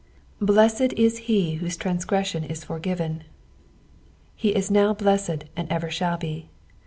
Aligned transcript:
"Ble$*ed 0.41 0.93
is 0.97 1.19
lie 1.29 1.59
tthote 1.61 1.77
trangreuion 1.77 2.49
it 2.49 2.57
for 2.57 2.79
giten." 2.79 3.21
He 4.35 4.49
is 4.55 4.71
now 4.71 4.95
blessed 4.95 5.43
and 5.55 5.69
ever 5.71 5.91
shall 5.91 6.17
be. 6.17 6.49